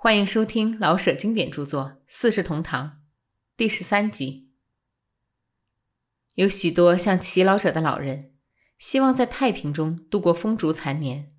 [0.00, 2.86] 欢迎收听老舍经典著作《四世同堂》
[3.56, 4.52] 第十三集。
[6.36, 8.32] 有许多像齐老者的老人，
[8.78, 11.32] 希望在太平中度过风烛残年，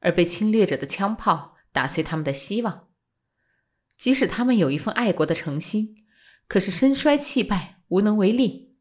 [0.00, 2.88] 而被侵略者的枪炮打碎他们的希望。
[3.98, 6.06] 即使他们有一份爱国的诚心，
[6.48, 8.78] 可是身衰气败，无能为力。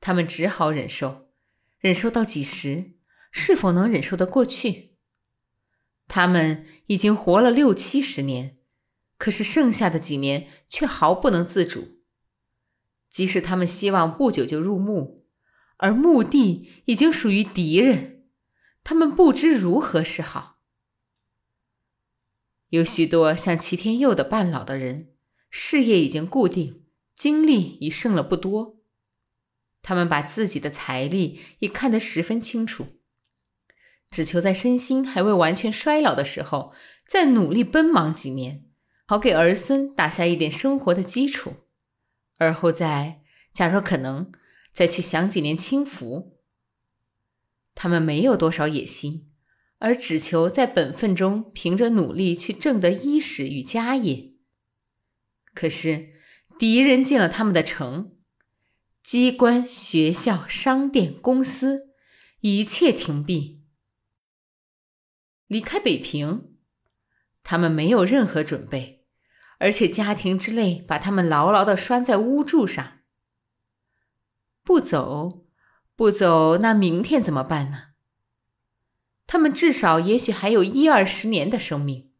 [0.00, 1.28] 他们只好忍受，
[1.78, 2.94] 忍受到几时？
[3.30, 4.93] 是否能忍受得过去？
[6.06, 8.56] 他们已经活了六七十年，
[9.16, 12.00] 可是剩下的几年却毫不能自主。
[13.10, 15.24] 即使他们希望不久就入墓，
[15.76, 18.24] 而墓地已经属于敌人，
[18.82, 20.58] 他们不知如何是好。
[22.70, 25.12] 有许多像齐天佑的半老的人，
[25.48, 26.84] 事业已经固定，
[27.14, 28.80] 精力已剩了不多，
[29.80, 32.93] 他们把自己的财力也看得十分清楚。
[34.14, 36.72] 只求在身心还未完全衰老的时候，
[37.04, 38.62] 再努力奔忙几年，
[39.06, 41.54] 好给儿孙打下一点生活的基础，
[42.38, 44.30] 而后再，假若可能，
[44.72, 46.38] 再去享几年清福。
[47.74, 49.32] 他们没有多少野心，
[49.80, 54.34] 而只求在本分中凭着努力去挣得衣食与家业。
[55.54, 56.10] 可是
[56.56, 58.12] 敌人进了他们的城，
[59.02, 61.88] 机关、学校、商店、公司，
[62.42, 63.63] 一切停闭。
[65.54, 66.56] 离开北平，
[67.44, 69.04] 他们没有任何准备，
[69.60, 73.02] 而且家庭之累把他们牢牢的拴在屋柱上。
[74.64, 75.46] 不走，
[75.94, 77.90] 不走，那明天怎么办呢？
[79.28, 82.10] 他们至少也许还有一二十年的生命，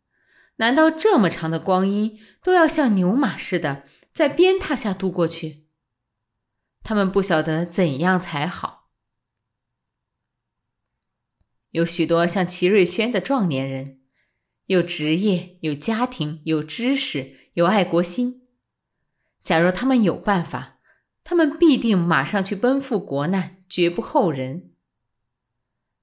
[0.58, 3.82] 难道这么长的光阴都要像牛马似的
[4.12, 5.66] 在鞭挞下度过去？
[6.84, 8.83] 他们不晓得怎样才好。
[11.74, 13.98] 有许多像齐瑞轩的壮年人，
[14.66, 18.42] 有职业，有家庭，有知识，有爱国心。
[19.42, 20.78] 假若他们有办法，
[21.24, 24.70] 他们必定马上去奔赴国难，绝不后人。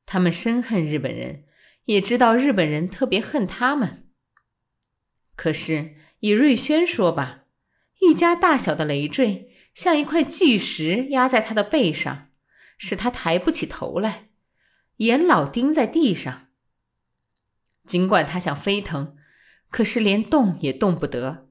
[0.06, 1.46] 他们深恨日本人，
[1.86, 4.10] 也知道日本人特别恨他们。
[5.38, 7.46] 可是以瑞轩说吧，
[8.02, 12.28] 一家大小的累赘，像一块巨石压在他的背上，
[12.78, 14.31] 使他抬不起头来。
[15.02, 16.50] 眼老盯在地上，
[17.88, 19.16] 尽管他想飞腾，
[19.72, 21.50] 可是连动也动不得。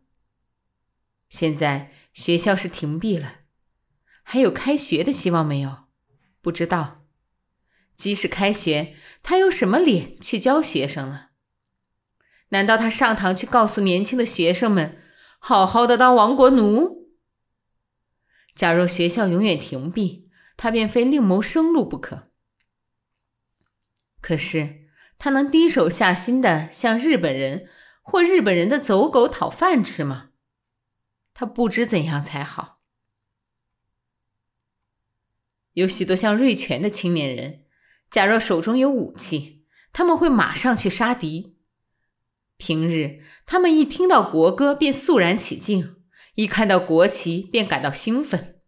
[1.28, 3.40] 现在学校是停闭了，
[4.22, 5.88] 还有开学的希望没有？
[6.40, 7.04] 不知道。
[7.96, 11.30] 即使开学，他有什么脸去教学生呢？
[12.50, 15.02] 难道他上堂去告诉年轻的学生们，
[15.40, 17.10] 好好的当亡国奴？
[18.54, 22.29] 假若学校永远停闭，他便非另谋生路不可。
[24.20, 24.88] 可是，
[25.18, 27.68] 他能低手下心的向日本人
[28.02, 30.30] 或日本人的走狗讨饭吃吗？
[31.32, 32.80] 他不知怎样才好。
[35.72, 37.64] 有许多像瑞全的青年人，
[38.10, 41.56] 假若手中有武器，他们会马上去杀敌。
[42.56, 45.96] 平日，他们一听到国歌便肃然起敬，
[46.34, 48.60] 一看到国旗便感到兴奋。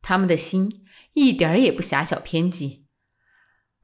[0.00, 2.85] 他们的心一点儿也不狭小偏激。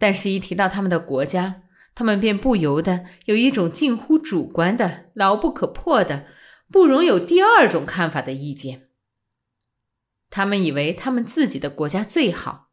[0.03, 1.63] 但是，一提到他们的国家，
[1.95, 6.27] 他们便不由得有一种近乎主观的、牢不可破的、
[6.73, 8.89] 不容有第二种看法的意见。
[10.29, 12.71] 他们以为他们自己的国家最好，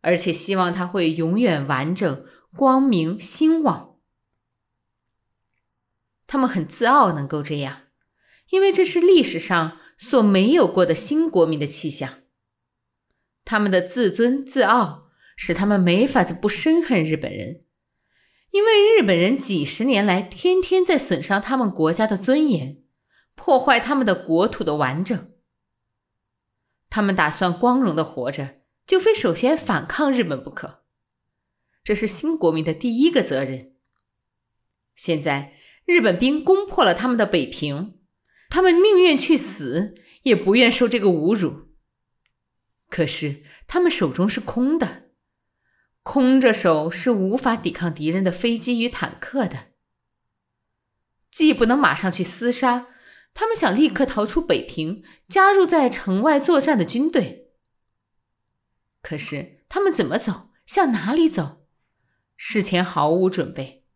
[0.00, 2.26] 而且希望它会永远完整、
[2.56, 3.98] 光明、兴旺。
[6.26, 7.82] 他们很自傲能够这样，
[8.50, 12.14] 因为这是历史上所没有过的新国民的气象。
[13.44, 15.03] 他们的自尊自傲。
[15.36, 17.64] 使他们没法子不深恨日本人，
[18.50, 22.82] 因为日本人几十年来天天在损伤他们国家的尊严，
[23.34, 25.32] 破坏他们的国土的完整。
[26.88, 30.84] 他们打算光荣的活着，就非首先反抗日本不可，
[31.82, 33.74] 这是新国民的第一个责任。
[34.94, 37.98] 现在日本兵攻破了他们的北平，
[38.48, 41.74] 他们宁愿去死，也不愿受这个侮辱。
[42.88, 45.03] 可是他们手中是空的。
[46.04, 49.72] 空着手是无法抵抗敌人的飞机与坦克的。
[51.30, 52.88] 既不能马上去厮杀，
[53.32, 57.54] 他们想立刻逃出北平，加入在城外作战的军队。
[59.02, 60.50] 可是他们怎么走？
[60.66, 61.66] 向哪里走？
[62.36, 63.86] 事前毫无准备。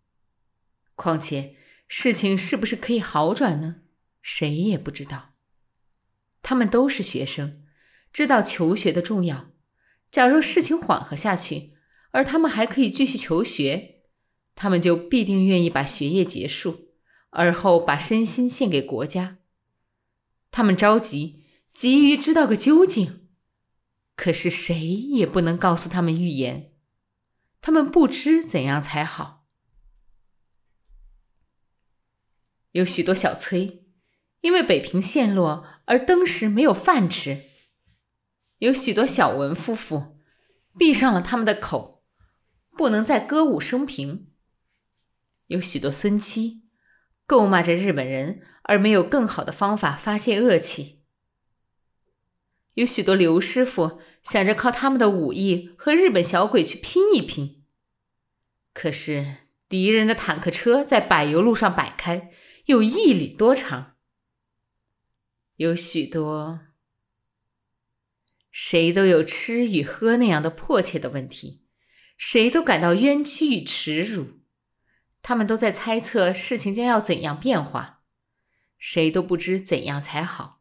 [0.94, 1.56] 况且
[1.86, 3.82] 事情是不是可以好转呢？
[4.22, 5.34] 谁也不知道。
[6.42, 7.62] 他们都是学生，
[8.12, 9.50] 知道求学的重要。
[10.10, 11.74] 假若事情缓和下去，
[12.10, 14.02] 而他们还可以继续求学，
[14.54, 16.88] 他们就必定愿意把学业结束，
[17.30, 19.38] 而后把身心献给国家。
[20.50, 21.44] 他们着急，
[21.74, 23.28] 急于知道个究竟，
[24.16, 26.72] 可是谁也不能告诉他们预言。
[27.60, 29.46] 他们不知怎样才好。
[32.72, 33.84] 有许多小崔，
[34.40, 37.42] 因为北平陷落而登时没有饭吃；
[38.58, 40.18] 有许多小文夫妇，
[40.78, 41.97] 闭上了他们的口，
[42.78, 44.28] 不能再歌舞升平；
[45.48, 46.62] 有许多孙妻，
[47.26, 51.02] 咒骂着日本人，而没有更好的方法发泄恶气；
[52.74, 57.64] 有许多刘师傅想着靠他们的武艺和日本小鬼去拼一拼，
[58.72, 62.30] 可是敌人的坦克车在柏油路上摆开。
[62.66, 63.96] 有一里多长，
[65.56, 66.60] 有许多，
[68.52, 71.64] 谁都有吃与喝那样的迫切的问题，
[72.18, 74.40] 谁都感到冤屈与耻辱，
[75.22, 78.02] 他们都在猜测事情将要怎样变化，
[78.76, 80.60] 谁都不知怎样才好。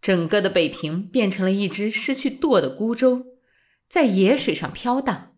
[0.00, 3.38] 整个的北平变成了一只失去舵的孤舟，
[3.88, 5.36] 在野水上飘荡，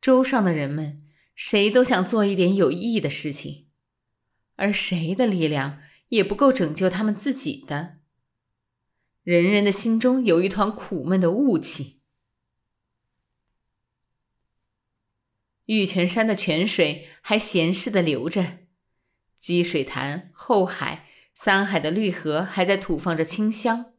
[0.00, 1.00] 舟上的人们。
[1.34, 3.66] 谁都想做一点有意义的事情，
[4.56, 8.01] 而谁的力量也不够拯救他们自己的。
[9.22, 12.00] 人人的心中有一团苦闷的雾气。
[15.66, 18.58] 玉泉山的泉水还闲适的流着，
[19.38, 23.92] 积水潭、后海、三海的绿河还在吐放着清香。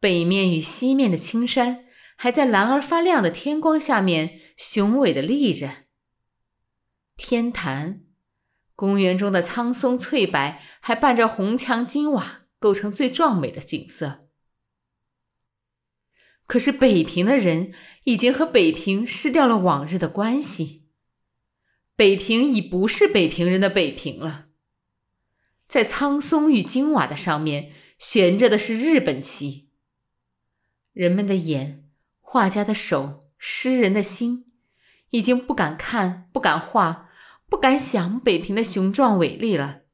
[0.00, 1.84] 北面与西面的青山。
[2.20, 5.84] 还在蓝而发亮的天光下面雄伟的立着。
[7.16, 8.00] 天坛，
[8.74, 14.28] 公园中的苍松翠柏还伴着红墙金瓦，构成最壮美的景色。
[16.46, 17.74] 可是北平的人
[18.04, 20.88] 已经和北平失掉了往日的关系，
[21.94, 24.46] 北平已不是北平人的北平了。
[25.66, 29.68] 在苍松与金瓦的上面悬着的是日本旗，
[30.92, 31.84] 人们的眼。
[32.20, 34.52] 画家的手，诗人的心，
[35.10, 37.08] 已经不敢看，不敢画，
[37.48, 39.84] 不敢想北平的雄壮伟丽了。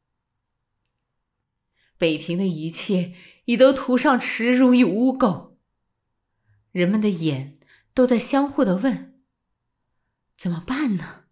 [1.97, 3.13] 北平的一切
[3.45, 5.55] 已都涂上耻辱与污垢。
[6.73, 7.59] 人们的眼
[7.93, 9.21] 都在相互的问：
[10.37, 11.25] 怎么办呢？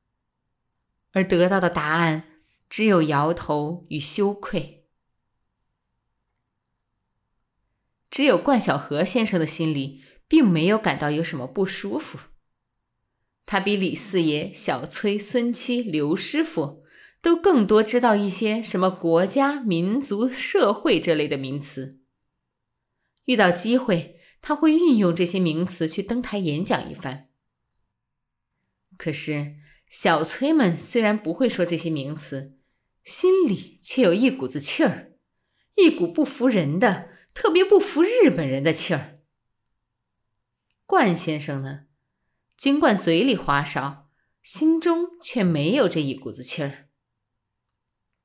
[1.12, 4.86] 而得到的答案只有摇头与羞愧。
[8.10, 10.02] 只有冠晓荷先生的心里。
[10.32, 12.18] 并没有感到有什么不舒服。
[13.44, 16.81] 他比李四爷、小崔、孙七、刘师傅
[17.22, 22.00] 都更多知道一些什么国家、民族、社会这类的名词。
[23.26, 27.28] 遇到机会，他会运用这些名词去登台演讲一番。
[28.98, 29.54] 可是
[29.88, 32.58] 小崔们虽然不会说这些名词，
[33.04, 35.12] 心里却有一股子气儿，
[35.76, 39.20] 一股不服人的、特别不服日本人的气儿。
[40.84, 41.84] 冠先生呢？
[42.56, 44.10] 尽管嘴里话少，
[44.42, 46.88] 心中却没有这一股子气儿。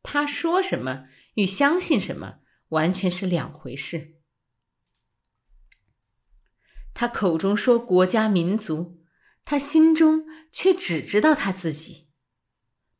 [0.10, 2.38] 他说什么与相信什么
[2.70, 4.16] 完全是两回事。
[6.94, 9.04] 他口中说国家民族，
[9.44, 12.08] 他心中却只知道他自己。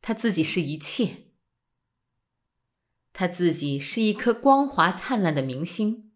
[0.02, 1.28] 他自己是一切，
[3.14, 6.12] 他自己是一颗光滑灿烂的明星。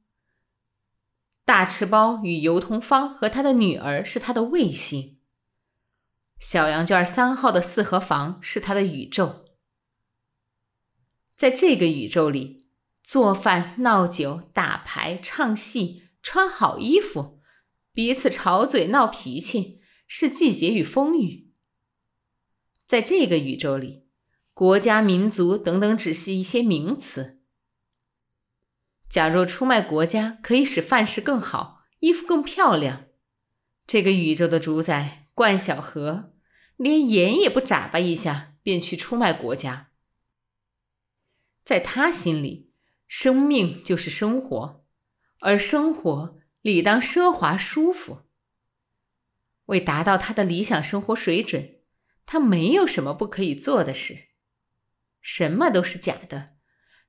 [1.47, 5.19] 大赤包与尤桐芳和他的女儿是他的卫星。
[6.39, 9.42] 小羊圈三号的四合房是他的宇宙。
[11.43, 12.69] 在这个宇宙里，
[13.03, 17.41] 做饭、闹酒、打牌、唱戏、穿好衣服，
[17.93, 21.51] 彼此吵嘴、闹脾气，是季节与风雨。
[22.87, 24.05] 在这个宇宙里，
[24.55, 27.41] 国家、民族等等只是一些名词。
[29.11, 33.07] 假若出卖国家可以使饭食更好，衣服更漂亮，
[33.85, 36.35] 这个宇宙的主宰冠晓荷
[36.77, 39.89] 连眼也不眨巴一下，便去出卖国家。
[41.65, 42.73] 在他心里，
[43.07, 44.85] 生命就是生活，
[45.41, 48.23] 而生活理当奢华舒服。
[49.67, 51.81] 为达到他的理想生活水准，
[52.27, 54.29] 他没有什么不可以做的事，
[55.21, 56.57] 什么都是假的。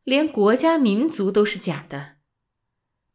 [0.04, 2.18] 连国家民族都是假的，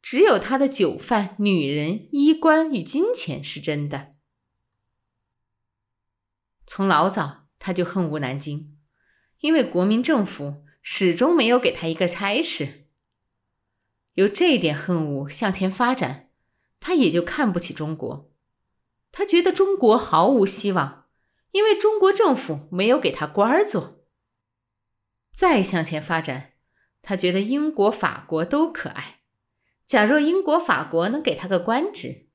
[0.02, 4.16] 只有他的酒饭、女人、衣冠与金钱是真的。
[6.66, 8.78] 从老早他就恨吴南京，
[9.40, 12.86] 因为国民政府始终没有给他一个差事。
[14.14, 16.30] 由这点恨恶向前发展，
[16.80, 18.32] 他也就看不起中国。
[19.12, 21.06] 他觉得中国毫无希望，
[21.52, 24.04] 因为中国政府没有给他官儿做。
[25.32, 26.54] 再向前发展，
[27.00, 29.20] 他觉得英国、法国都可爱。
[29.86, 32.28] 假若英国、法国能给他个官职，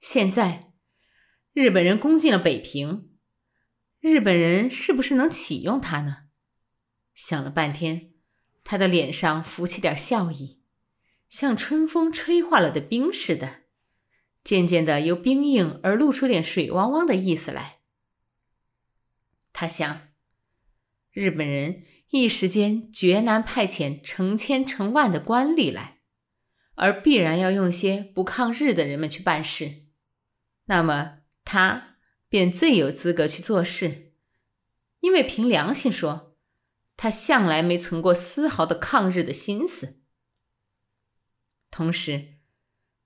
[0.00, 0.72] 现在
[1.52, 3.16] 日本人攻进了北平，
[4.00, 6.25] 日本人是不是能启用他呢？
[7.16, 8.10] 想了半天，
[8.62, 10.60] 他的脸上浮起点笑意，
[11.30, 13.62] 像春风吹化了的冰似的，
[14.44, 17.78] 渐渐的由冰硬而露出点水汪汪的意思来。
[19.54, 20.08] 他想，
[21.10, 26.00] 日本人一时间绝难派遣成千成万的官吏来，
[26.74, 29.86] 而必然要用些不抗日的人们去办事，
[30.66, 31.96] 那么他
[32.28, 34.12] 便最有资格去做事，
[35.00, 36.25] 因为凭良心说。
[36.96, 40.00] 他向来没存过丝毫的抗日的心思，
[41.70, 42.38] 同时，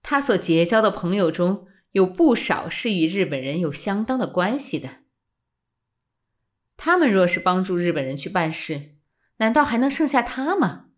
[0.00, 5.00] 他所结交的朋友中有不少是与日本人有相当的关系的。
[6.76, 8.96] 他们若是帮助日本人去办事，
[9.38, 10.90] 难道还能剩下他吗？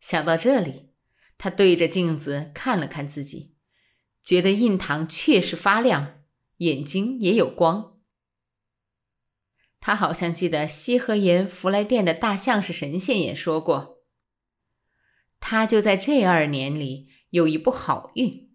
[0.00, 0.90] 想到这里，
[1.38, 3.54] 他对着镜子看了看自己，
[4.22, 6.22] 觉得印堂确实发亮，
[6.58, 7.97] 眼睛也有光。
[9.80, 14.02] 他好像记得西河岩福来殿的大相士神仙也说过，
[15.40, 18.50] 他就在这二年里有一部好运。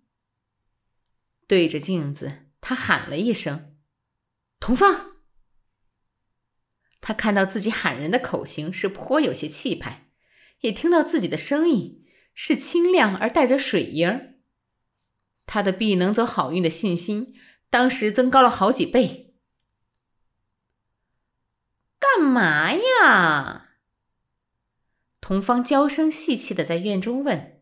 [1.47, 3.75] 对着镜子，他喊了一声
[4.59, 5.17] ：“同芳。”
[6.99, 10.09] 他看到自己喊人的口型是颇有些气派，
[10.61, 14.35] 也听到自己的声音是清亮而带着水音儿，
[15.45, 17.33] 他的必能走好运的信心
[17.69, 19.22] 当时增高了好几倍。
[22.03, 23.69] 干嘛呀？
[25.21, 27.61] 童芳娇声细气的在院中问。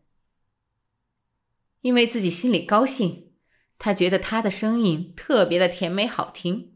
[1.82, 3.32] 因为自己心里高兴，
[3.78, 6.74] 他觉得他的声音特别的甜美好听，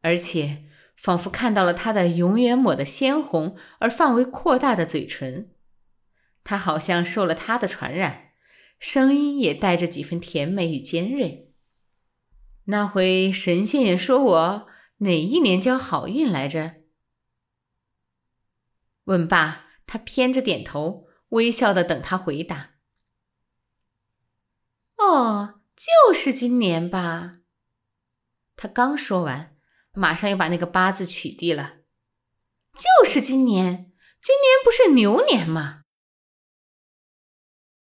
[0.00, 0.64] 而且
[0.96, 5.52] 仿佛看到了他的永远抹得鲜红而范围扩大的嘴唇。
[6.42, 8.32] 他好像受了他的传染，
[8.80, 11.52] 声音也带着几分甜美与尖锐。
[12.64, 14.66] 那回神仙也说我
[14.98, 16.77] 哪一年交好运来着？
[19.08, 22.74] 问罢，他偏着点头，微笑的等他回答。
[24.98, 27.38] 哦，就是今年吧。
[28.54, 29.56] 他刚说完，
[29.92, 31.78] 马上又把那个八字取缔了。
[32.74, 35.84] 就是今年，今年不是牛年吗？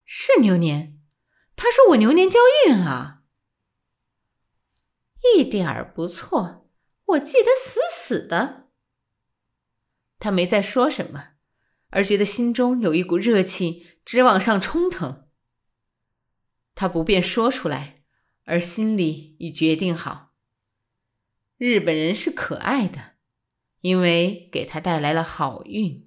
[0.05, 1.01] 是牛年，
[1.57, 3.23] 他说我牛年交运啊，
[5.35, 6.69] 一点儿不错，
[7.03, 8.66] 我记得死死的。
[10.19, 11.29] 他没再说什么，
[11.89, 15.27] 而觉得心中有一股热气直往上冲腾。
[16.73, 18.03] 他不便说出来，
[18.45, 20.33] 而心里已决定好：
[21.57, 23.13] 日本人是可爱的，
[23.81, 26.06] 因为给他带来了好运。